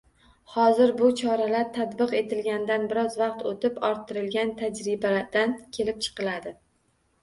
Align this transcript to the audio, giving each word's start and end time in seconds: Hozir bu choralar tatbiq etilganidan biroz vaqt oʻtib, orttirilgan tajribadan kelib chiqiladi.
Hozir 0.53 0.93
bu 1.01 1.09
choralar 1.19 1.67
tatbiq 1.75 2.15
etilganidan 2.21 2.89
biroz 2.95 3.21
vaqt 3.23 3.47
oʻtib, 3.53 3.81
orttirilgan 3.93 4.59
tajribadan 4.65 5.59
kelib 5.81 6.07
chiqiladi. 6.11 6.61